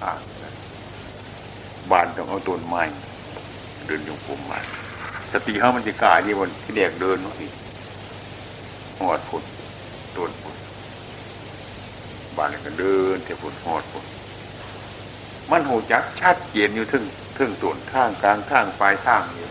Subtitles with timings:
[0.00, 0.18] ข้าง
[1.90, 2.82] บานต้องเอาต้นไม้
[3.86, 4.60] เดินยงผมมา
[5.32, 7.46] สติเขามันจะกล้าดีบนที่เด็กเดินเนาะสิ
[8.98, 9.42] หอดผุด
[10.16, 10.56] ต้นผุด
[12.36, 14.04] บานก็เดินเที่ผุดหอดผุด
[15.50, 17.04] มันหูจักชัดเจนอยู่ทึ่ง
[17.38, 19.48] ทึ่งต้นทางกลางทางปลายทางอยู่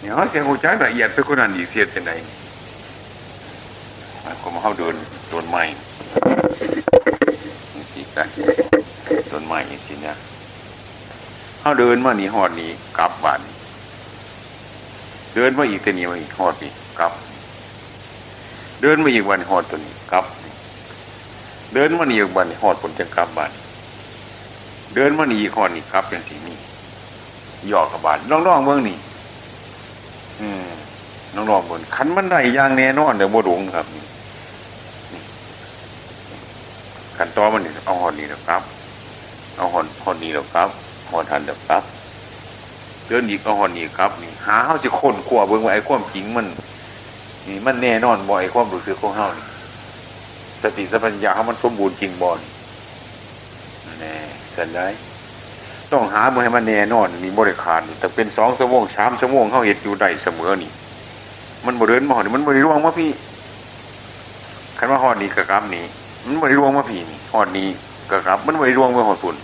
[0.00, 2.12] เนี่ยเขาเสียงหูจักละเอียดไปคนนั้นอีกเสียจะไหน
[4.42, 4.94] ก็มาเข้าเดิน
[5.32, 5.62] ต้นไม้
[7.92, 8.63] ที่กันต้
[9.44, 10.16] นไม้อย่างนี้เนี่ย
[11.60, 13.40] เขาเดินมาหนีหอดนี้กลับบ้าน
[15.34, 17.12] เดินมาอีกตัวนี้มาอีกหอดนี่กลับ
[18.82, 20.24] เดินมาอีกวันหอดตัวนี้กลับ
[21.74, 23.52] เดินมาหนีอีกวันหอดผลจะกลับบ้าน
[24.94, 26.56] เดินมาหนีอีกหอดนี่กลับเป็นสีนี้
[27.70, 28.98] ย่อกับบานน้องๆเมืองนี่
[30.40, 30.66] อืม
[31.34, 33.86] น้องๆบนขันมันได้ย่างแน่นอนเดี๋ยวโมดงครับ
[37.18, 38.62] ขันตอมันนี่เอาหอดนี่เดี๋ยวครับ
[39.56, 40.68] เอาหอดหอดนี่เดี๋ยวครับ
[41.10, 41.82] หอดทันเดี๋ยวครับ
[43.06, 46.46] เดินอีกเอาหอดนี่ครับนี่หาเขาจะคนขวบเบิ่งว่าไอ้ความจริงมัน
[47.46, 49.46] นี่มันแน่นอนบ่ไอ้ความรู้สึกของเขานี่
[50.62, 52.50] สติสัมปชัญญะเขามันสมบูรณ์จริงบ่นี่
[54.00, 54.14] แน่
[54.56, 54.86] สันได้
[55.92, 60.70] ต้องหาเมื่อให้มันแน่นอนนี่บริการแต่เป็นสองชั่วโมงสามชั่วโมงเขาเห็นอยู่ได้เสมอนี่
[61.66, 63.10] มันบริเวณมาหอดมันบริร่วงมาพี่
[64.78, 65.84] คันว่าหอดนี้กระกับนี้
[66.26, 67.68] มันบริร่วงมาพี่นี่หอดนี้
[68.10, 69.36] กระกับ มันบริร่วงมาหอดฝุ่น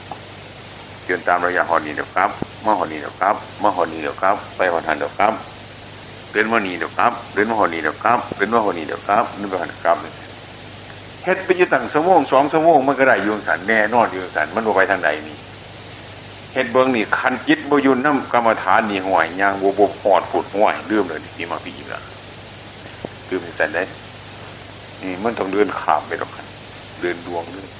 [1.11, 2.31] เดินตามระยะหอนี้เดี๋ยวครับ
[2.67, 5.33] มาหอนี้เดี๋ยวครับมาหอนี้เดี๋ยวครับ ไปหอทันเดี๋ยวครับ
[6.33, 9.97] เดินมาหนีเดี๋ยวครับเดินมาหอนี้เดี๋ยวครับเดินมาหอนี้เดี๋ยวครับนึกไปหอดครับ
[11.25, 15.37] เฮ็ดไปอยู่ตั้งชั่วงสองชั่วงมันก็ได้ยุงสันแน่นอนยุงสันมันไปทางใดนี่
[16.53, 22.03] เฮ็ดเบิ้งนี่คันจิตบยุนน้ำกรรมฐานนี่ห่วยยางบวบหอดฝุดห่วยเรื่มเลยนี่มาพี่ล้ว
[23.27, 23.83] คือมันสันได้
[25.03, 26.47] นี่มันต้องเดินขามไปหรอกคัน
[27.01, 27.67] เดินดวงด้วย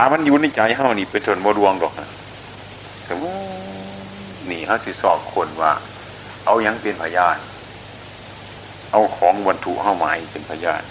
[0.00, 2.08] ามันอยู่ในใจเฮานี่เป็นส่วนโมดวงดอกนะ
[3.06, 3.38] สมมติ
[4.50, 5.72] นี่เฮาสิสอบคนว่า
[6.44, 7.36] เอายังเป็นพยาน
[8.90, 10.82] เอาของวัตถุเข้ามาเป็นพยาน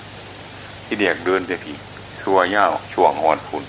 [0.85, 1.73] ที่เด็กเดินไปผี
[2.21, 3.63] ชัวเย้าช่วงหอดฝุ่น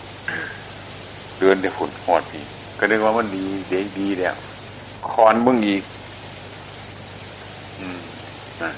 [1.40, 2.40] เดินไปฝุ่นหอดผี
[2.78, 4.36] ก็นึกว่ามันดีเด็กดีแล้ว
[5.10, 5.82] คอนเบื้องอีก
[7.78, 8.00] อืม
[8.62, 8.72] นะ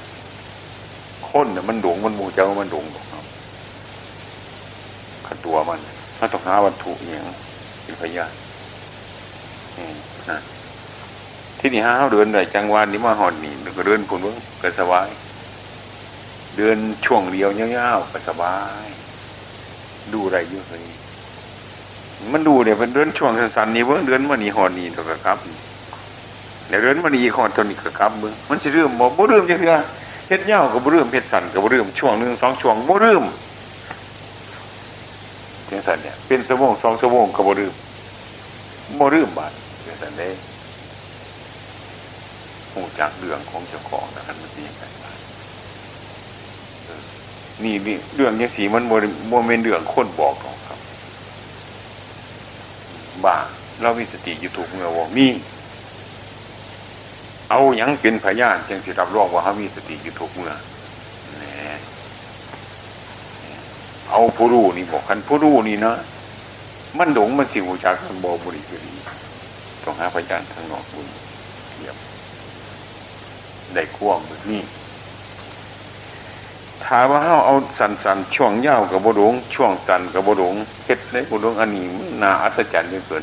[1.29, 3.25] คนเนี่ยมันหลงมันมูเจ้ามันหลงบอกครับ
[5.27, 5.79] ขัดตัวมัน
[6.19, 7.27] ถ้าต้องหาวัตถุอย่าง
[7.83, 8.33] เป็นพยาน
[10.31, 10.39] นะ
[11.59, 15.09] ที่นี่ห้าเดินได้จังหวะนี้มาหอดนี่ก็เดินคนเบื้องก็สบาย
[16.57, 18.87] เดินช่วงเดียวเงี้ยวๆก็สบาย
[20.13, 20.81] ดูอะไรเยอะเลย
[22.33, 25.39] มันดูเนี่ยเป็นเดินช่วงสั้นๆนี่เบื้องเดินมานี่หอดนี่ตัวกระครับ
[26.69, 29.75] เดี๋ยวเดินมานี่หอดตัวนี้กระครับเบื้องมันจะเรื่มบ่บ่เรื่มจังเถื่อ
[30.29, 33.25] เฮ็ดเงี้ยวกับบ่เรื่มเฮ็ดสั้นกับบ่เรื่มช่วงหนึ่งสองช่วงบ่เรื่ม
[35.71, 37.73] จังสันเนี่ยเป็นชั่วโมงสองชั่วโมงกับบ่เรื่ม
[38.99, 39.53] บ่เรื่มบาด
[39.87, 40.29] จังสันเด้
[42.73, 45.17] หูจากเรื่องของเจ้าของนะครับมันเป็นยังไงบ้าง
[47.65, 48.93] นี่นี่เรื่องยังสีมันโม
[49.29, 50.79] โมเมนเรื่องคนบอกหรอกครับ
[53.25, 53.37] บ้า
[53.83, 55.29] เรามีสติอยู่ถูกเมื่อว่ามี
[57.51, 60.53] เอาอยัางเป็นพยานจึงสิรับรองว่าเขามีสติอยู่ถูกเมื่อ
[61.39, 61.53] แหน่
[64.11, 65.95] เอาผู้รู้นี่บอกกันผู้รู้นี่นะ
[66.99, 68.87] มันหลงมันสิวจากมันบอบริสุทธิ์
[69.85, 71.07] ต้องหาพยานทางนอกบุญ
[71.73, 71.97] เทียบ
[73.75, 74.63] ได้ควงแบบนี้
[76.85, 80.55] ถามว่าเฮาเอาสันสันช่วงยาวกับบดงช่วงสันกับบดง
[80.85, 81.87] เฮ็ดในบดงอันนี้
[82.23, 83.23] น่าอัศจรรย์เหลือเกิน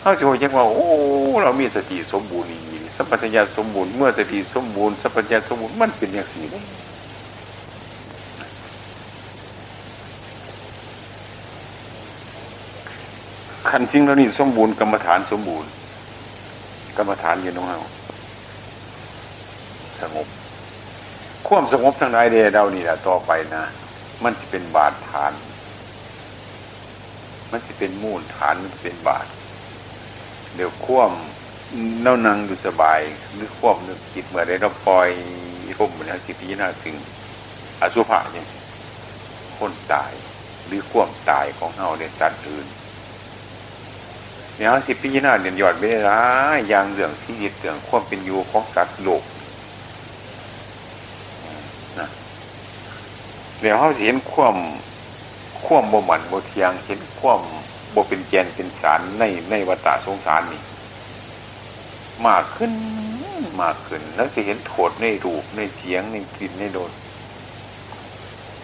[0.00, 0.88] เฮาจะบอกยังว่าโอ้
[1.42, 2.60] เรามีสติสมบูรณ์นี่
[2.96, 6.44] สัพพัญญาสมบูรณ์เมื่อสติสมบูรณ์สัพพัญญาสมบูรณ์มันเป็นอย่างสี่
[13.70, 15.70] ขันสิ่งเหล่านี้สมบูรณ์กรรมฐานสมบูรณ์
[16.96, 17.80] กรรมฐานอยู่น้องเฮา
[20.00, 20.26] สงบ
[21.48, 23.64] ความสงบทางใดเดเรานี่แหละต่อไปนะ
[24.24, 25.32] มันจะเป็นบาดฐาน
[27.52, 29.26] มันจะเป็นมูลฐานมันจะเป็นบาด
[30.54, 31.10] เดี๋ยวควม
[32.02, 33.00] เน่านังอยู่สบาย
[33.34, 35.10] หรือควมนึกจิตเมื่อใดเราปล่อย
[35.78, 36.94] ร่มแล้วจิตพิจารณาถึง
[37.80, 38.48] อสุภะเนี่ย
[39.58, 40.12] คนตาย
[40.66, 42.66] หรือควมตายของเฮาในสัตว์อื่น
[44.60, 46.24] เนี่ยสิพิจารณาเด่นยอดไม่ได้ร้า
[46.56, 49.22] ยอย่างเรื่องที่ยึดเรื่องความเป็นอยู่ของสัตว์โลก
[53.60, 54.56] เดี๋ยวเขาเห็นความ
[55.66, 57.40] ความบ่หมันบ่เทียงเห็นความ
[57.94, 60.62] บ่เป็นแกนเป็นสารในในวัฏสงสารนี่
[62.26, 62.72] มากขึ้น
[63.62, 66.90] มากขึ้น แล้วจะเห็นโทษในรูปในเสียงในกลิ่นในโดน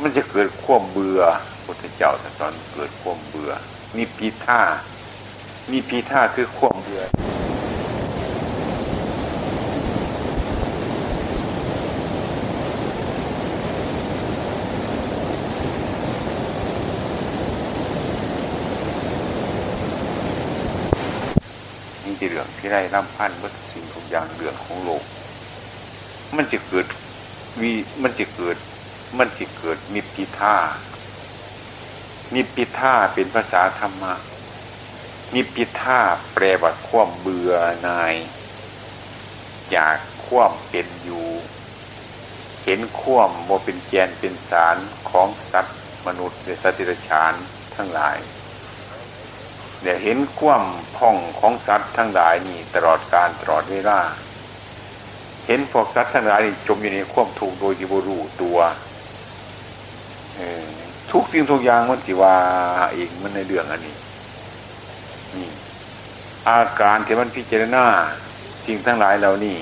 [0.02, 1.22] มันจะเกิดความเบื่อ
[1.64, 3.52] พุทธเจ้าสอนเกิดความเบื่อ
[3.96, 4.62] มีปีท่า
[5.72, 7.04] มีปีท่าคือควมเบื่อ
[22.04, 25.02] นี่จะเรื่องที่ได้ร่ำพันวัตสิ่งทุกอย่างเรื่องของโลก
[26.36, 26.86] มันจะเกิด
[27.60, 27.72] วี
[28.02, 28.56] มันจะเกิด
[29.18, 30.56] มันจะเกิดนิพพิท่า
[32.34, 34.14] นิพพิท่าเป็นภาษาธรรมะ
[35.34, 36.00] นิพิทา
[36.32, 37.52] แปลว่าความเบื่อ
[37.86, 38.14] นาย
[39.74, 39.96] จาก
[40.26, 41.28] ความเป็นอยู่
[42.64, 44.76] เห็นความโมเป็นแกนเป็นสาร
[45.10, 47.34] ของสัตว์มนุษย์และสัตว์ดิฉาน
[47.76, 48.16] ทั้งหลาย
[49.82, 50.64] เดี๋ยวเห็นความ
[50.96, 54.00] พ่องของสัตว์ทั้งหลายนี่ตลอดการตลอดเวลา
[55.46, 58.58] เห็นพวกสัตว์ทั้งหลายจมอยู่ในความทุกข์โดยที่บรู้ตัว
[61.12, 62.36] ทุกสิ่งทุกอย่างมันสิว่า
[62.94, 63.94] เองมันในเรื่องอันนี้
[66.48, 67.84] อาการที่มันพิจารณา
[68.66, 69.58] สิ่งทั้งหลายเหล่านี้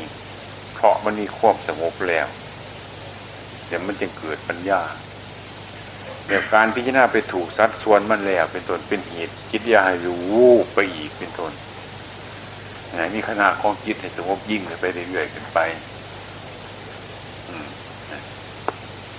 [0.75, 2.26] เพราะมันมีควบสงบแล้ว
[3.67, 4.81] เดี๋ยวมันจะเกิดปัญญา
[6.26, 11.53] เดี๋ยวการพิจารณาไปถูกสัดส่วนมันแล้ว เป็นต้นเป็นเหตุคิดยาให้รู้ไปอีกเป็นต้น
[13.15, 15.59] นี่ขนาดของจิตให้สงบยิ่งไปเรื่อยๆขึ้นไป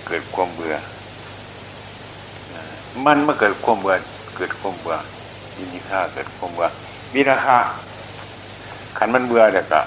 [0.08, 0.76] เกิดความเบื่อ
[3.06, 3.96] มันเมื่อเกิดความเบื่อ
[4.38, 4.98] เกิดความเบื่อ
[5.58, 6.68] ยินดีค่าเกิดความเบื่อ
[7.14, 7.58] มีราคา
[8.98, 9.84] ขันมันเบื่อเด็กอะ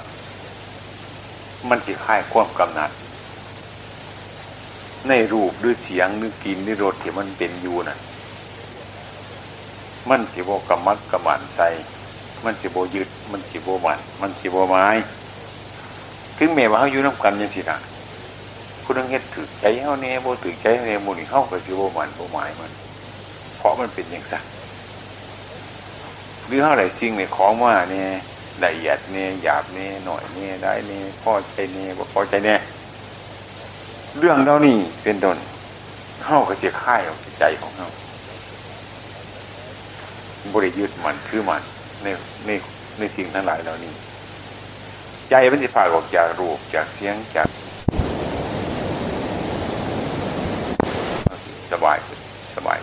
[1.69, 2.91] มันจะค่ายความกำหนัด
[5.09, 7.99] ในรูปหรือเสียงหรือกินหรือรสที่มันเป็นอยู่น่ะ
[10.09, 11.61] มันสิโบกรรมัดกรรมันใจ
[12.45, 14.87] มันสิโบยึด มันสิโบมัน มันสิโบไม้
[16.39, 17.79] ถึงแม้ว่าเขาอยู่น้ำกันยังสินะ
[18.85, 22.71] คุณต้องเฮ็ดถือใจเขาเนี่ยโบถือใจเขาเนี่ยโมนี่เขาก็สิโบมันโบไม้มัน
[23.57, 24.43] เพราะมันเป็นอย่างสัก
[26.49, 28.09] หรือเท่าไหร่สิ่งเนี่ยของว่าเนี่ย
[28.65, 32.59] ละเอียดเนี่ยหยาบเนี่ยหน่อยเนี่ยได้เนี่ยพอใจเนี่ยบ่พอใจเนี่ย
[34.19, 35.37] เรื่องเรานี่เป็นต้น
[36.23, 37.89] เข้าก็จะค่ายออกใจของเขา
[40.55, 41.63] บริยุทธ์มันคือมัน
[42.03, 42.07] ใน
[42.47, 42.51] ใน
[42.99, 43.93] ในสิ่งทั้งหลายเหล่านี้
[45.31, 47.49] ใจมันจะผ่าออกจากรูปจากเสียงจาก
[51.73, 51.99] สบาย
[52.57, 52.79] สบาย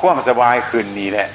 [0.00, 1.28] ความสบายคืนนี้แหละ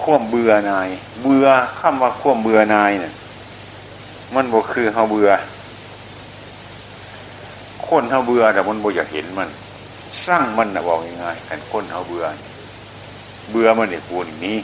[0.00, 0.88] ข่วมเบื่อนาย
[1.22, 1.46] เบื่อ
[1.80, 3.12] คำว่าข่วมเบื่อนายเนี่ย
[4.34, 5.30] มันบ่คือเฮาเบื่อ
[7.88, 9.48] คนเฮาเบื่อแต่มันบ่อยากเห็นมัน
[10.26, 12.24] สร้างมันนะบอกง่ายๆกันคนเฮาเบื่อ
[13.50, 14.58] เบื่อมันเนี่ยกูนี้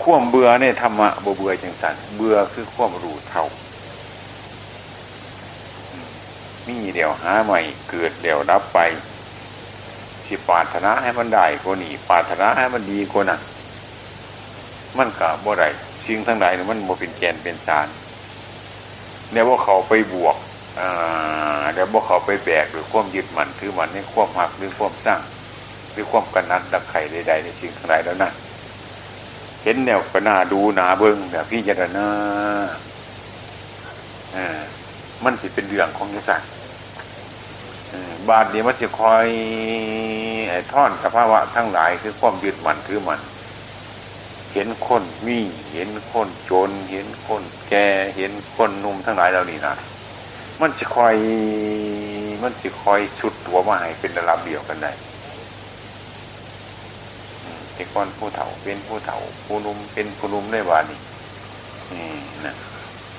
[0.00, 3.44] ข่วมเบื่อเนี่ยธรรมะบ่เบื่อจังสันเบื่อคือข่วมรู้เท่า
[6.66, 7.58] มีเดี๋ยวหาใหม่
[7.90, 8.78] เกิดเดี๋ยวรับไป
[10.26, 13.40] สิปาถนาให้มันได้กว่านี้ปาถนาให้มันดีกว่านั้น
[14.98, 15.68] มันกับบ่ได้
[16.06, 17.88] สิ่งทั้งหลายเนี่ยมันบ่เป็นแกนเป็นสาร
[19.32, 20.36] เนี่ยว่าเขาไปบวก
[20.78, 25.20] อ่าเดี๋ยวว่าเขาไปแบกหรือความยึดมันถือมันในความหักหรือความสร้าง
[25.92, 28.30] หรือความกันนัดดักไข่ใดๆในสิ่งทั้งหลายแล้วนะ
[29.62, 32.06] เห็นแนวก็น่าดูหนาเบิ้งแบบพี่จารณา
[34.36, 34.62] อ่า
[35.24, 36.30] มันสิเป็นเรื่องของยศ
[38.28, 39.26] บาทนี้มันจะคอย
[40.50, 43.20] อท่อนสภาวะทั้งหลายคือความยึดมันคือมัน
[44.52, 45.38] เห็นคนมี
[45.72, 49.74] เห็นคนจน เห็นคนแก่เห็นคนนุ่มทั้งหลายเหล่านี้นะ
[50.60, 51.16] มันจะคอย
[52.42, 54.92] มันจะคอยชุดตัวมาให้เป็นระดับเดียวกันได้
[57.74, 61.00] ไอ้ก้อนผู้เฒ่าเป็นผู้เฒ่า ผู้นุ่มเป็นผู้นุ่มได้บานี่
[61.92, 62.08] นี่
[62.46, 62.54] นะ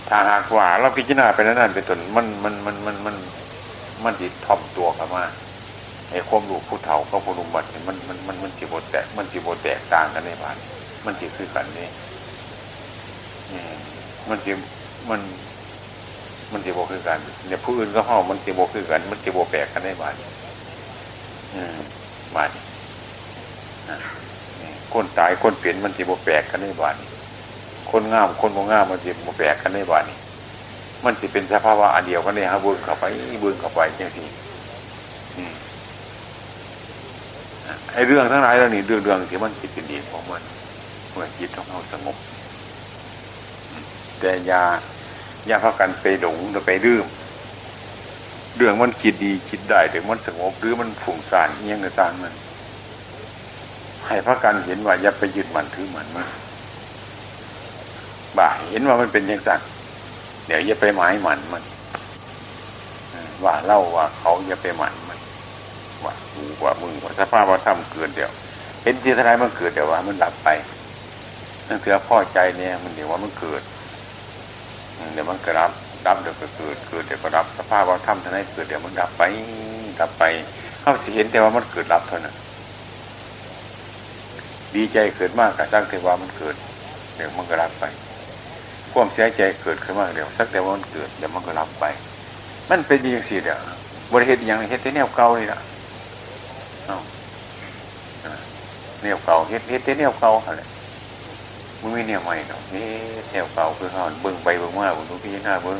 [0.07, 3.15] ถ้าหากว่าเราพิจารณาไปนั้นเป็นต้นมันมันมันมันมัน
[4.05, 5.24] มันจิตถ่อมตัวกันมา
[6.12, 10.57] ไอ้ความรู้ผู้เฒ่าก็ผู้นุ่มบัดมันมันมันมันจีบแตก มันจีบแตกต่างกันในบ้าน
[11.05, 11.88] มันจีคือกันนี่
[14.29, 14.51] มันจี
[15.09, 15.19] มัน
[16.51, 20.15] มันจีบคือกันเนี่ยผู้อื่นก็ห้องมันจีบคือกัน มันจีบแปลกกันในบ้าน
[22.35, 22.50] บ้าน
[24.93, 26.95] คนตายคนเปลี่ยนมันจีบแปลกกันในบ้าน
[27.91, 30.03] คนงามคนโมงามมันจีบแปลกกันในบ้าน
[31.05, 33.03] มันจะเป็นสภาวะอันเดียวกันเลยฮะบุญเข้าไป
[33.43, 34.27] บุญเข้าไปอย่างที่
[37.93, 40.41] ไอ้เรื่องทั้งหลายแล้วนี่เรื่องเรื่องที่มันจิตเป็นดีของมัน
[41.12, 42.17] เมื่อจิตของเราสงบ
[44.19, 44.63] แต่ยา
[45.50, 46.35] ยาพักกันไปหลง
[46.65, 47.05] ไปดื้ม
[48.57, 52.33] เรื่องมันคิดดีคิดได้ถึงมันสงบหรือมันฝุ่งสานเอียงกระซังมัน
[54.07, 56.27] ให้พักกันเห็นว่าอย่าไปยึดมันถือมันมัน
[58.38, 59.59] บ่าเห็นว่ามันเป็นอย่างสั่ง
[60.45, 61.63] เดี๋ยวอย่าไปหมายมันมัน
[63.43, 65.19] ว่าเล่าว่าเขาอย่าไปหมันมัน
[66.03, 68.31] ว่ากูว่ามึงว่าสภาพว่าทำเกิดเดี๋ยว
[68.83, 70.49] เห็นที่ทนายมันเกิดเดี๋ยวว่า มันดับไป
[71.67, 73.61] นั่นคือพ่อใจเนี่ย มันเดี๋ยวว่ามันเกิด
[75.13, 75.71] เดี๋ยวมันก็รับ
[76.07, 79.23] รับเดี๋ยวก็เกิดเกิดเดี๋ยวก็รับสภาพว่าทำทนายเกิดเดี๋ยวมันดับไป
[79.99, 80.23] ดับไป
[80.81, 82.35] เขาสิเห็นแต่ว่ามันเกิดรับเท่านั้น
[84.75, 86.55] ดีใจเกิดมากกับสร้างเทวามันเกิด
[87.15, 87.83] เดี๋ยวมันก็รับไป
[88.95, 91.85] ความเสียใจเกิดขึ้นมากเดี๋ยวสักแต่ว่ามันเกิดเดี๋ยวมันก็รับไป
[92.69, 93.59] มันเป็นอย่างสี่เดี๋ยว
[94.11, 95.59] บริเหตุอย่างเฮ็ดแต่แนวเก่านี่ละ
[96.85, 96.97] เอา
[99.03, 100.63] แนวเก่าเฮ็ดเฮ็ดแต่แนวเก่าอะไร
[101.81, 102.85] มึงไม่แนวใหม่เนาะเฮ็
[103.23, 105.79] ดแนวเก่าคือเขาเบิ่งไปเบิ่งมาเบิ่งดูพิจารณาเบิ่ง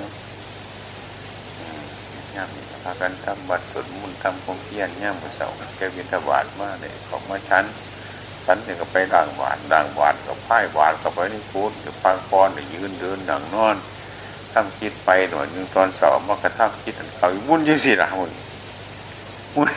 [2.36, 2.50] ย่าม
[2.84, 7.66] พากันทำบัตรสวดมนต์ทำความเพียรย่ามมือเสาแกวินทบาทมาเลยของมาชั้น
[8.46, 13.76] ฉันเนี่ยก็ไปด่างหวานด่างหวานกับพ่ายหวานกับไปนี่พูดกับพังปอนเนี่ยยืนเดินดังนอน
[14.54, 18.32] ทำคิดไปหน่อยหนึ่งตอนสอบมากระทั่งคิดเขาวุ่นยังสิละมึง
[19.56, 19.70] มุ่น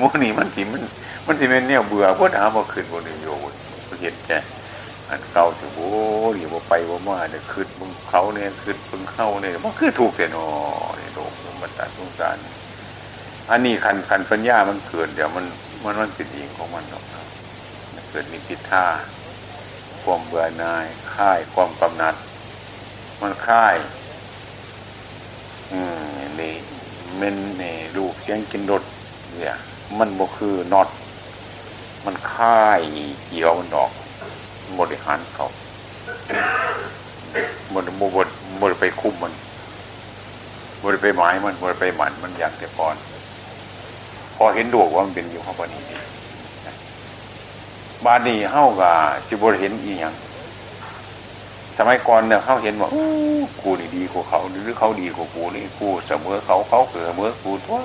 [0.00, 0.82] มุ่นนี่มันสิมัน
[1.26, 3.52] มันสิเป็นเนี่ยเบื่อพุทธามาขึ้นบนนิโยน
[4.00, 4.30] เห็นแก
[5.08, 5.90] อันเก่าถึงโอ้
[6.34, 10.46] ยบ่ไปบ่มาเนี่ยคืดมึงเขาเนี่ยคืดมึงเข้าเนี่ยมันคือถูกเสียนอ
[10.96, 11.32] เนี่ยโลก
[11.62, 12.36] มันตัดสงสาร
[13.50, 15.44] อันนี้คันคันปัญญามันเกิดเดี๋ยวมัน
[15.84, 17.04] มันมันเป็นเองของมันหรอก
[18.14, 18.86] กิดมีพิท่า
[20.02, 22.14] ความเบื่อหน่ายค่ายความกำหนัด
[23.20, 23.76] มันค่าย
[25.72, 26.54] อืมนี่
[27.20, 28.82] มันนี่ลูกเสียงกินรถ
[29.38, 29.56] เนี่ย
[29.98, 30.88] มันบ่คือนอด
[32.04, 32.80] มันค่าย
[33.26, 33.90] เกี่ยวมันดอก
[34.78, 35.46] บริหารเขา
[37.72, 38.28] บนบน
[38.60, 39.32] บนไปคุมมัน
[40.82, 42.94] บนไปหมายมันบนไปหมันมันอย่างแต่ก่อน
[44.36, 45.82] พอเห็นดวกว่ามันเป็นอยู่ข้างบนนี้
[48.04, 48.94] บานนี้เฮ้ากับ
[49.28, 50.14] จิบรเห็นอีหยัง
[51.78, 52.88] สมัยก่อนเนี่ยเขาเห็นว่า
[53.60, 57.76] กูนี่ดีกว่าเขาหรือเขาดีกว่ากูนี่กูเสมอเขาเขาเสมอกูตัว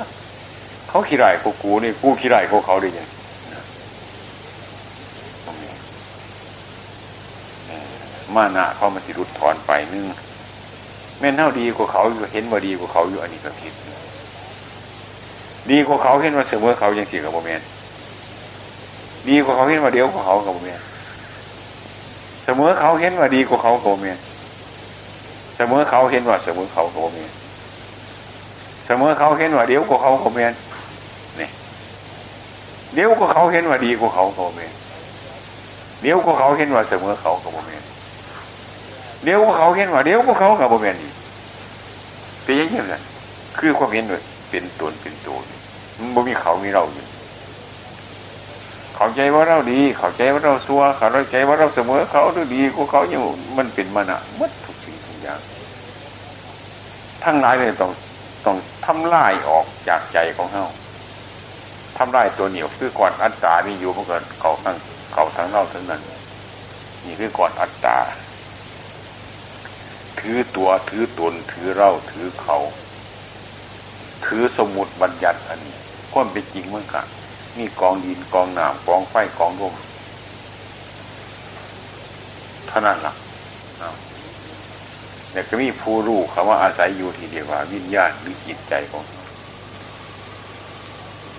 [0.89, 3.07] เขาขี้ไรกว่ากูนี่กูขี้ไรกว่าเขาได้ยัง
[8.35, 10.05] มานะเขามันสิรุดถอนไปนึง
[11.19, 13.73] แม่นเท่าดีกว่าเขาอยู่เห็นว่าดีกว่าเขาอยู่อันนี้ก็ผิด
[15.69, 17.67] ดีกว่าเขาเห็นว่าเสมอเขายังสี่กับโมเมนต์
[19.27, 20.79] ดีกว่าเขาเห็นว่าเดียวกว่าเขากับโมเมน
[22.43, 24.17] เสมอเขาเห็นว่าดีกว่าเขากับโมเมน
[25.55, 27.29] เสมอเขาเห็นว่าเสมอเขากับโมเมน
[28.85, 30.53] เสมอเขาเห็นว่าเดียวกว่าเขากับโมเมน
[31.39, 31.49] นี่
[32.93, 34.71] เดียวกว่าเขาเห็นว่าดีกว่าเขากับโมเมน
[36.01, 37.81] เดี๋ยวก็เขาเห็นว่าเสมอเขากับโมเมน
[39.23, 41.11] เดี๋ยวก็เขาเห็นว่าเดี๋ยวก็เขากับโมเมนนี่
[42.43, 43.01] เป็นยังไงล่ะ
[43.57, 45.38] คือความเห็นเลยเป็นตนเป็นตัว
[45.97, 47.05] มันบ่มีเขามีเราอยู่
[49.01, 53.25] เข้าใจว่าเราดี เข้าใจว่าเราซัวเข้าใจว่าเราเสมอเขาหรือดีกว่าเขาอยู่
[53.58, 55.39] มันเป็นมานะมัดทุกสิ่งทุกอย่าง
[57.24, 57.91] ทั้งหลายเลยต้อง
[58.46, 60.65] ต้องทำลายออกจากใจของเขา
[61.98, 64.75] ทำลายตัวเหนียวคือก่อนอัตตานี่อยู่เมื่อก่อนเขาทั้ง
[65.13, 66.01] เขาทั้งเล่าทั้งนั้น
[67.06, 67.98] นี่คือก่อนอัตตา
[70.20, 72.58] ถือตัวถือตนถือเล่าถือเขา
[74.25, 75.75] ถือสมุดบัญญัติอันนี้
[76.13, 77.06] ความเป็นจริงเมื่อกัน
[77.58, 79.74] มีกองดินกองน้ำกองไฟกองลม
[82.68, 83.15] เท่านั้นหลัก
[85.32, 89.03] แต่ก็มีผู้รู้คำว่าอาศัยอยู่ทีเดียวว่า วิญญาณหรือจิตใจของ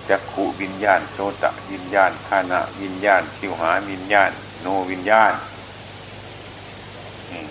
[0.09, 5.33] จักขุวิญญาณโสตะวิญญาณขานะวิญญาณชิวหาวิญญาณ โนวิญญาณ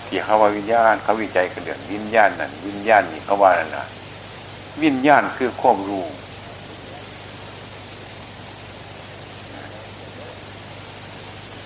[0.05, 3.85] ที่เขาว่าวิญญาณเขาวิจัยกันเดือนวิญญาณนั่นวิญญาณนี่เขาว่านั่นนะ
[4.83, 6.05] วิญญาณคือความรู้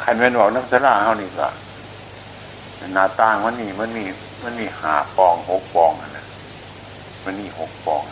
[0.03, 1.47] ขันเป็นบอกน้ำสลาเขานี่ก็
[2.93, 4.05] หน้าต่างมันนี่มันมี
[4.43, 6.25] มันมีห้าปองหกปองนะ
[7.25, 8.03] มันมีหกปอง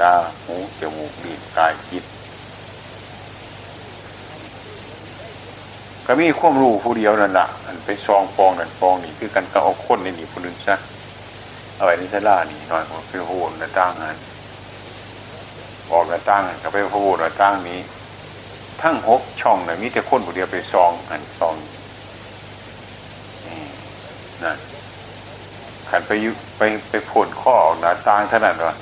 [0.00, 0.12] ตา
[0.44, 2.04] หูจมูกลิ้นกายจิต
[6.06, 10.76] ก็มีความรู้ผู้เดียวนั่นแหละอันไปซองปองนั่นปองนี่คือกันก็เอาคนในนี่ผู้นึงซะ
[11.76, 14.16] เอาไว้ในสลานี่หน่อยผมไปโหนหน้าต่างนั้น
[15.90, 17.80] ออกหน้าต่างก็ไปโหนหน้าต่างนี้
[18.82, 21.54] ทั้งหกช่องเนี่ยมีแต่คนผู้เดียวไปซองอันซอง
[24.42, 24.58] นั่น
[25.88, 28.76] ขันไปยุไปไปผลข้อออกหน้าต่างเท่านั้นวะ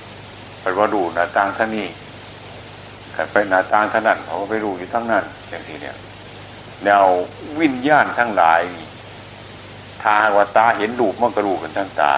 [0.60, 1.86] ไปว่าดูหน้าต่างท่านี้
[3.14, 5.96] ขันไปหน้าต่างท่านั้นเขาไปดูอยู่ทั้งนั้นอย่างที่เนี่ย
[6.84, 7.06] แนว
[7.60, 8.60] วิญญาณทั้งหลาย
[10.02, 12.14] ทาว่าตาเห็นรูปมันก็รู้กันทั้งตา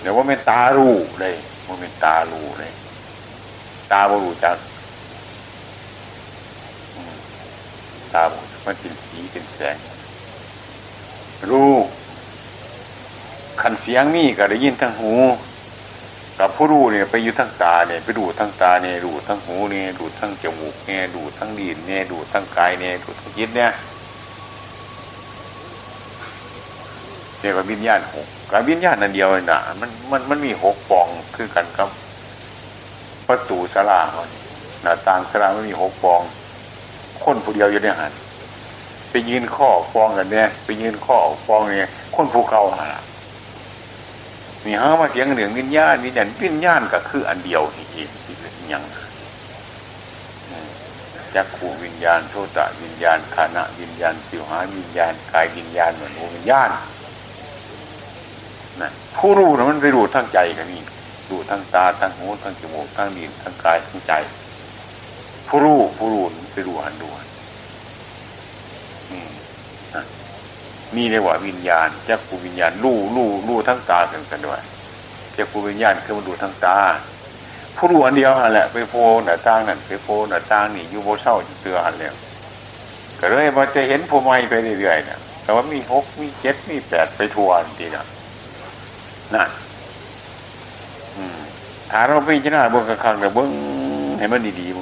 [0.00, 0.90] เดี๋ยวว่าเป็นตารู
[1.20, 1.34] เลย
[1.66, 2.72] ว่าเป็นตารูเลย
[3.92, 4.56] ตาบ่รู้จัก
[8.05, 9.76] ตาบ่มันเป็นสีเป็นแสง
[11.50, 11.72] รู้
[13.62, 15.12] ขันเสียงมีก็ได้ยินทั้งหู
[16.38, 23.70] กับผู้รู้เนี่ยไปอยู่ทั้งตาเนี่ยไปดูทั้งตาเนี่ยดูทั้งหูเนี่ยดูทั้งจมูกเนี่ยดูทั้งดินเนี่ยดูทั้งกายเนี่ยดูทั้งจิตเนี่ย
[27.40, 31.88] เรียกว่าวิญญาณหกกับวิญญาณนั่นเดียวนะมันมันมันมีหกปองคือกันครับ
[33.28, 34.00] ประตูสลา
[34.82, 36.22] หน้าต่างสลาไม่มีหกปอง
[37.26, 38.12] คนผู้เดียวอยู่ในหัน
[39.10, 41.16] ไปยืนข้อฟองกันเนี่ยไปยืนข้อ
[41.46, 42.90] ฟองเนี่ยคนภูเขาหา
[44.64, 48.34] มีห้ามาเสียงเหนืองวิญญาณวิญญาณวิญญาณก็คืออันเดียวที่เองที่
[48.72, 48.82] ยัง
[51.34, 56.70] จักขูวิญญาณโทตะวิญญาณขานะวิญญาณสิวหาวิญญาณกายวิญญาณเหมือนวิญญาณ
[58.80, 60.82] นะผู้รู้นะมันไปรู้ทั้งใจกันนี่
[61.30, 64.12] รู้ทั้งตาทั้งหูทั้งจมูกทั้งลิ้นทั้งกายทั้งใจ
[65.48, 67.08] ผู้รู้ผู้รู้ไปรู้หันดู
[70.96, 74.60] มีเรียกว่าวิญญาณจักขูวิญญาณรู้รู้รู้ทั้งตากันกันด้วย
[75.36, 76.78] จักขูวิญญาณคือมันรู้ทั้งตา
[77.76, 82.14] ผู้รู้อันเดียวหันแหละไปโพหน้าต่างนั่นไปโพหน้าต่างนี่อยู่โบเช่าเสือหันแล้ว
[83.18, 88.06] ก็เลยมันจะเห็นผู้ใหม่ไปเรื่อยๆเนี่ยแต่ว่ามีหกมีเจ็ดมีแปดไปทวนทีนะ
[89.34, 89.50] นั่น
[91.90, 93.50] ถ้าเราไปจนาบนกระคังแต่เบิ้ง
[94.18, 94.75] ให้มันดีๆ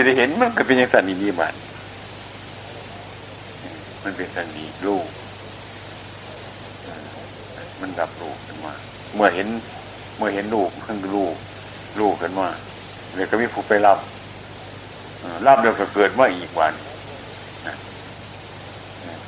[0.00, 1.54] สิได้เห็นมันก็เป็นอย่างสันนีๆมัน
[4.04, 5.06] มันเป็นสันนีลูก
[7.80, 8.74] มันดับลูกขึ้นมา
[9.14, 9.48] เมื่อเห็น
[10.16, 11.34] เมื่อเห็นลูกมันลูก
[12.00, 12.48] ลูกขึ้นมา
[13.14, 13.98] เลยก็มีผู้ไปรับ
[15.46, 16.72] รับเดียวก็เกิดมาอีกวัน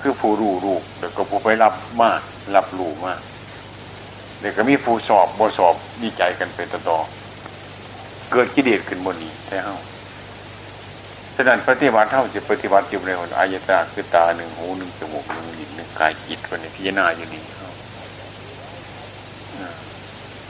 [0.00, 2.20] คือผู้รู้ลูกแล้วก็ผู้ไปรับมาก
[2.54, 3.20] รับลูกมาก
[4.40, 6.98] เด็กก็มีผู้สอบบสอบดีใจกันเป็นต่อ
[8.32, 9.76] เกิดกิเลสขึ้นบนนี้แท้เฮา
[11.36, 17.42] ฉะนั้นปฏิบัติเท่าจะปฏิบัติอยู่ในคนอายตาคือตาหนึ่งหูหนึ่งจมูกหนึ่งลิ้นหนึ่งกายจิตวันนี้พิจารณาอยู่นี่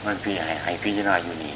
[0.05, 1.53] มันพี่ให้ให้พิจารณาอยู่นี่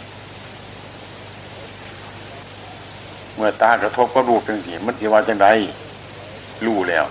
[3.36, 5.48] เมื่อตากระทบก็รูปจังสีมันจะว่าจังไร
[6.66, 7.06] รู้แล้ว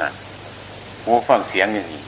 [0.00, 0.12] นั่น
[1.04, 2.02] หูฟังเสียงอย่างนี้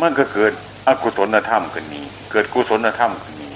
[0.00, 0.52] มันก็เกิด
[0.86, 3.52] อกุศลธรรมขึ้นนี้ เกิดกุศลธรรมขึ้นนี้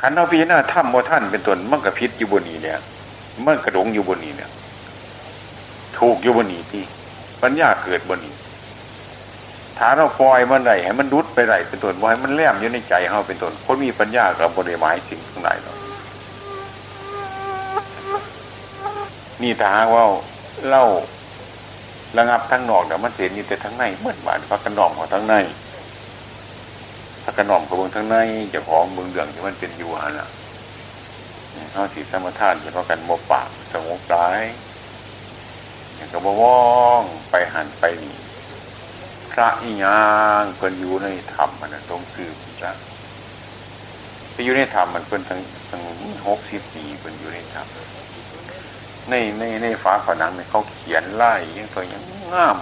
[0.00, 2.78] ขันธ์พิจารณาธรรมโมท่านเป็นตนมันกระพิษอยู่บนนี้เนี่ย
[3.46, 4.50] มันกระดงอยู่บนนี้เนี่ย
[5.98, 6.84] ถูกอยู่บนนี้ที่
[7.42, 8.34] ปัญญาเกิดบนนี้
[9.78, 15.72] ถ้าเราปล่อยมันไหนให้มันดุดไปไหนเป็นต้นว่าให้มันแลมอยู่ในใจเขาเป็นต้นคนมีปัญญากับบริวารสิ่งทั้งหลายเรา
[19.42, 20.04] นี่ถ้าหากว่า
[20.68, 20.84] เล่า
[22.18, 25.34] ระงับทั้งนอกเดี๋ยวมันเสียนี่แต่ทั้งในเหมือนบานพักกันนองของทั้งใน
[27.24, 28.16] พักกันนองของเบืองทั้งใน
[28.52, 30.28] จะของเบืองเดืองที่มันเป็นอยู่หันอะ
[31.70, 34.42] เขาสีสมทานจะพักกันโมปากสงบร้าย
[35.94, 36.60] อย่างกับว่อ
[37.00, 38.14] งไปหันไปนี่
[39.32, 40.00] พระอีหยั
[40.40, 42.72] งเพิ่นอยู่ในธรรมมันตรงคือพระ
[44.32, 45.82] ไปอยู่ในธรรมมันเพิ่นทั้งทั้ง
[46.26, 47.66] หกสิบปีเพิ่นอยู่ในธรรม
[49.10, 52.02] ในในในฝาผนังเนี่ยเขาเขียนไล่ยังตัวยัง
[52.32, 52.58] งาม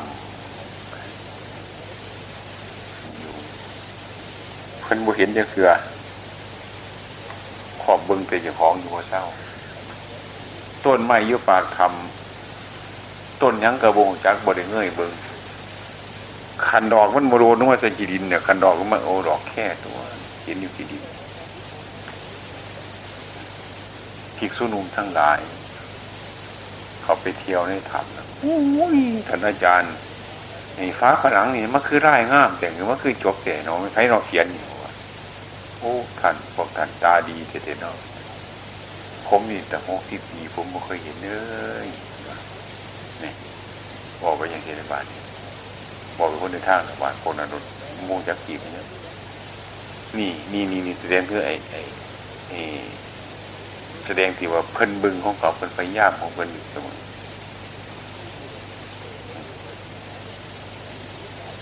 [4.81, 5.71] เพิ่นบ่เห็นจะเกือ
[7.87, 9.23] ขอบเบิ้งเป็นเจ้าของอยู่ว่าเศร้า
[10.85, 15.13] ต้นไม้ยุปากทำต้นยังกระบงจักบริเงยเบิ้ง
[16.69, 19.97] คันดอกมันโมโรนึกว่าจะกีดินเนี่ยคันดอกมันโอดอกแค่ตัว
[20.45, 21.03] เห็นอยู่กีดิน
[24.37, 25.39] ภิกษุนุ่มทั้งหลาย
[27.03, 28.57] เขาไปเที่ยวในถ้ำโอ้
[28.97, 29.95] ยท่านอาจารย์
[30.79, 34.67] นี่ฟ้าผนังนี่มันคือไร่งามแต่งมันคือจบแต่เนาะไม่ใช่เราเขียนอยู่
[35.81, 37.97] โอ้ท่านพวกท่านตาดีเด็ดเนาะ
[39.27, 41.31] ผมนี่แต่หกสิบปีผมไม่เคยเห็นเล
[41.87, 41.89] ย
[43.23, 43.33] นี่
[44.23, 45.21] บอกไปยังเทศบาลนี่
[46.19, 47.59] บอกไปคนในทางบ้านคนอนุ
[48.09, 48.87] มูจักกีบเนี่ย
[50.19, 51.81] นี่นี่นี่นี่แสดงเพื่อไอ้ไอ้
[54.07, 56.97] แสดงที่ว่าเพิ่นบึงของเขาเพิ่นพยายามของเพิ่นอยู่เสมอ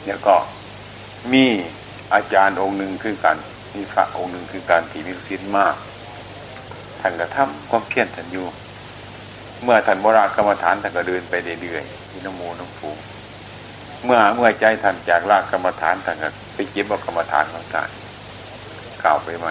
[0.06, 0.34] แล้วก็
[1.32, 1.44] มี
[2.14, 3.36] อาจารย์องค์หนึ่งคือกัน
[3.74, 5.74] มีพระองค์หนึ่งคือการที่มีศิลมาก
[7.00, 8.46] ท่านกระทำความเพียรท่านอยู่
[9.62, 12.90] เมื่อท่านบรากรรมฐานท่านก็เดินไปเรื่อยๆที่น้ำมูน้ำฟู
[14.04, 17.88] เมื่อเมื่อใจท่านจากรากกรรมฐานท่านก็ไปเก็บเอากรรมฐานของท่าน
[19.02, 19.48] กล่าวไปไหม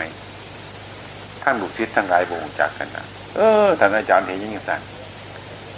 [1.43, 3.05] ทั้งลูกศิษย์ทั้งหลายบ่งจากกันนะ
[3.36, 4.81] เออท่านอาจารย์เห็นยังไงสั่น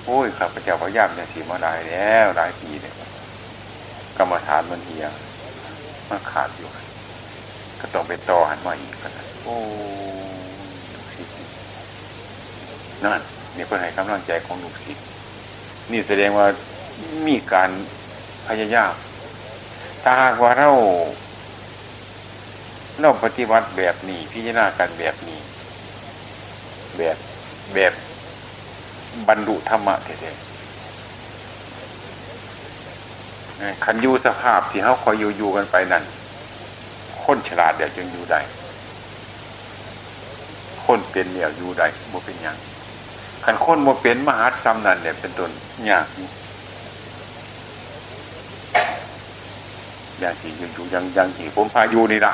[0.06, 2.96] โอ้ยข้าพเจ้าพยายามเนี่ยสีมาหลายแล้วหลายปีเนี่ย
[4.18, 5.06] กรรมฐานมันเฮีย
[6.10, 6.70] มันขาดอยู่
[7.86, 9.56] ก็ต้องไปต่อหันมาอีกกันนะโอ้
[10.94, 11.36] ลูกศิษย์
[13.04, 13.22] นั่น
[13.56, 15.06] นี่เพื่อให้กำลังใจของลูกศิษย์
[15.92, 16.48] นี่แสดงว่า
[17.28, 17.70] มีการ
[18.48, 18.94] พยายาม
[20.04, 20.72] ถ้าหากว่าเรา
[23.02, 25.40] เราปฏิบัติแบบนี้ พิจารณาการแบบนี้
[26.98, 27.18] แบบ
[27.74, 27.94] แบบ
[29.28, 36.04] บรรลุธรรมะเท่ๆขันยูสภาพที่เขาคอยอยู่อยู่กันไปนั่น
[37.26, 38.40] คนฉลาดเดี๋ยวจึงอยู่ได้
[40.86, 42.58] คนเป็นเดี่ยวอยู่ได้บ่เป็นอย่าง
[43.44, 45.52] ขันคนบ่เป็นมหาซ้ำนั่นเนี่ยเป็นต้น
[45.90, 46.06] ยาก
[50.20, 52.34] อย่างที่อยู่อยู่ยังยังที่ผมพาอยู่นี่ละ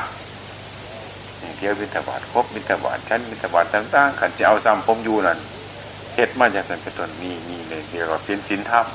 [1.57, 5.37] เที่ยวบินทบาทครบบินทบาทชั้นบินทบาทต่างๆขันจะเอาซ้ำผมอยู่นั่น
[6.15, 8.85] เฮ็ดมาจากนั้นเป็นต้นมีมีเลยเดียวกับเป็นสินธรรม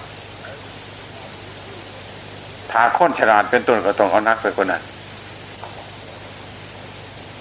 [2.70, 4.82] ถ้าคนฉลาดเป็นต้นก็ต้องเอานักไปคนนั้น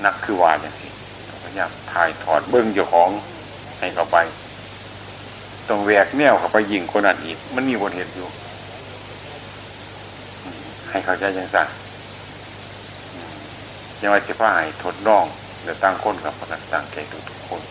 [0.05, 0.87] นักคือวาอย่างสิ
[1.43, 3.09] พยายามถ่ายถอดเบื้องเจ้าของ
[3.79, 4.17] ให้เข้าไป
[5.69, 8.27] ต้องแวกแนวเข้าไปยิงคนนั้นอีก มันมีบทเหตุอยู่
[10.89, 11.67] ให้เข้าใจยังสั่ง
[14.01, 15.25] ยังว่าจะพ่ายทดลอง
[15.63, 17.61] เดี๋ยวตั้งคนกับประกันตั้งใจทุกทุกคน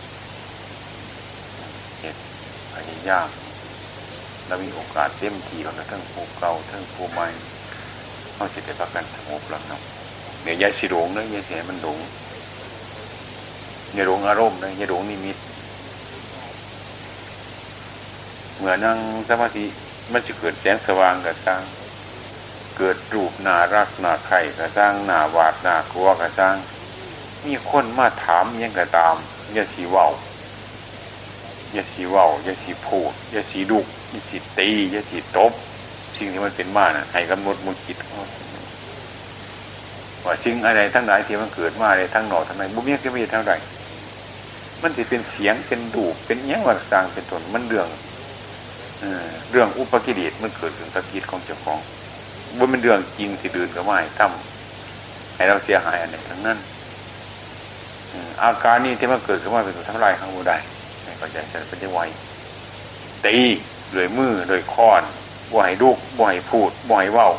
[1.99, 2.19] เหตุ
[2.73, 3.27] พยายาม
[4.47, 7.27] เรามีโอกาสเต็มที่แล้วทั้งผู้เก่าทั้งผู้ใหม่
[8.33, 9.81] เขาจะได้ประกันสงบแล้วนะ
[10.43, 11.97] เดี๋ยวยายสิหลงเนอะยายเสียมันหลง
[13.97, 15.37] ยายหลงอารมณ์นะยาหลงนิมิต
[18.57, 19.65] เหมือนนั่งสมาธิ
[20.11, 21.61] มันจะเกิดแสงสว่างกับสร้าง
[22.77, 26.55] เกิดรูปนารักนาไข่กับสร้างนาวาดนากลัวกับสร้าง
[27.45, 29.15] มีคนมาถามยังกระตาม
[29.55, 30.11] ยาสีว่าว
[31.73, 35.51] อย่าสีว่าวอย่าสีพูดอย่าสีดุกอย่าสีตีอย่าสีตบ
[36.17, 37.97] สิ่งที่มันเป็นมาน่ะให้กำหนดมุจิต
[40.25, 43.53] ว่าสิ่งอะไรทั้งหลายที่มันเกิดมาเลยทั้งหนอทั้งในบุญเมียก็มีทั้งใด
[44.83, 47.87] มันจะเป็นเสียงเป็นดูเป็นยังวัดสร้างเป็นตนมันเรื่อง
[49.51, 51.79] เรื่องอุปกิเลสมันเกิดขึ้นกับจิตของเจ้าของ
[52.57, 56.57] ว่ามันเรื่องจริงสิดื่นก็ไม่ทำให้เราเสียหายอันไหนทั้งนั้น
[58.41, 60.57] อาการนี้ที่มันเกิดขึ้นมาเป็นตัวทำลายข้างบนได้
[61.17, 61.99] เข้าใจจะเป็นยังไง
[63.25, 63.37] ตี
[63.91, 65.03] โดยมือโดยค้อน
[65.51, 67.29] บ่ให้ลูกบ่ให้พูดบ่ให้เว้า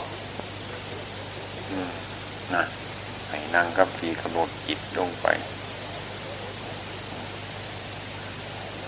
[2.55, 2.65] นะ
[3.29, 5.27] ให้นั่งกับทีกำหนดจิตลงไป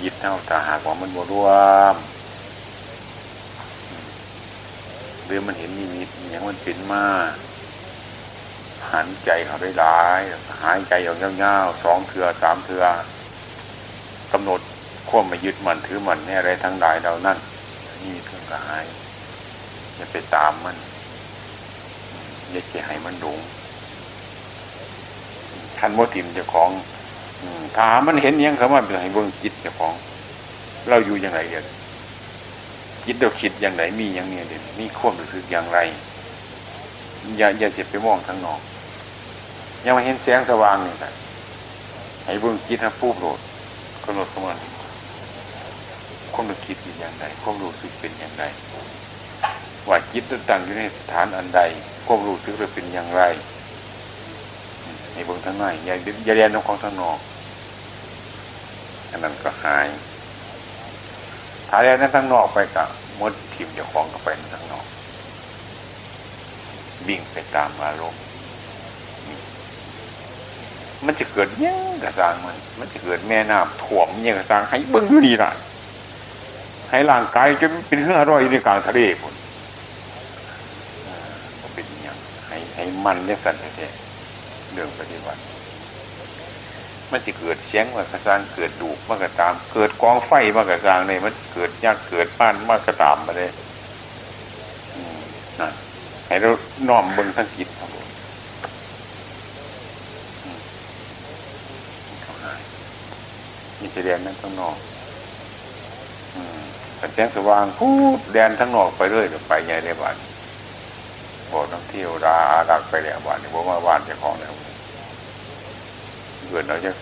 [0.02, 1.48] ยิดเท่าตาหากว่ามันบวรว
[1.92, 1.96] ม
[5.24, 7.04] หรือมันเห็นนิมิตอย่างมันเป็นมา
[8.92, 10.20] หันใจเขาได้หลาย
[10.62, 12.84] หายใจออกเงาๆสองเถือสามเถือ
[14.32, 14.60] กำหนด
[15.08, 17.38] ควบมายึดมันถือมันในอะไรทั้งหลายเรานั่น
[18.02, 18.84] นี่เพื่องกาย
[19.96, 20.76] อย่าไปตามมัน
[22.50, 23.38] อย่าเฉยให้มันหลง
[25.78, 26.70] ท่านโมติมเจ้าของ
[27.78, 29.94] ถามมันเห็นยังเขาว่าเป็นให้เบิ่งจิตเจ้าของ
[30.88, 31.64] เราอยู่อยังไงเดี๋ยว
[33.04, 35.78] คิดเราคิดอย่างไรมีอย่างเนี้ยเดี๋ยวมีควบรู้สึกอย่างไร
[37.38, 38.60] อย่าอย่าเจ็บไปมองทางนอก
[39.84, 41.12] ยังมาเห็นแสงสว่างนี่แหละ
[42.24, 43.38] ให้เบิ่งจิตให้ปู้โปรด
[44.04, 44.54] กำหนดเข้ามา
[46.34, 48.44] ความรู้คิดเป็นอย่างไรความรู้สึกเป็นอย่างไร
[49.88, 51.60] ว่าจิตตั้งอยู่ในสถานอันใด
[52.06, 53.22] ความรู้สึกเราเป็นอย่างไร
[55.18, 57.18] ให้เบิ่งทางในอย่าอย่าเรียนของทางนอก
[59.10, 59.86] อันนั้นก็หาย
[61.68, 62.88] ถ้าเรียนนั้นทางนอกไปกับ
[63.20, 64.84] มดทิมเจ้าของก็ไปทางนอก
[67.06, 68.22] บิ่งไปตามอารมณ์
[71.06, 75.50] มันจะเกิดยังกระซังมัน มันจะเกิดแม่น้ำถ่วมยังกระซังให้เบิ้งอยู่ดีละ
[76.90, 79.34] ให้ร่างกายจะเป็นเหื่อร่อยในกลางทะเลหมด
[81.74, 83.88] เป็นอย่างให้ให้มันเนี่ยสันแท้
[84.78, 85.40] รื่องปฏิบัติ
[87.12, 93.50] มันจะเกิดเสียงมากระซังเกิดดูมากระตาม เกิดกองไฟมากระซังเลยมันเกิดยากเกิดป้านมากกระตามมาเลย
[95.60, 95.68] นะ
[96.26, 96.50] ให้เรา
[96.88, 98.06] น้อมบนทั้งจิตครับผม
[103.80, 104.76] มีแสดงนั้นทั้งนอก
[107.14, 110.16] แสงสว่างพูดแดนทั้งนอกไปเรื่อยไปใหญ่ในบ้าน
[111.50, 112.38] บอกต้องเที่ยวรา
[112.70, 114.52] ดักไปแล้วบ้านนี่บอกว่าบ้านจะของแล้ว
[116.48, 116.92] เกิดเราจะ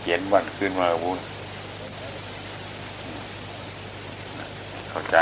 [0.00, 1.18] เขียนวันขึ้นมาบุญ
[4.88, 5.16] เข้าใจ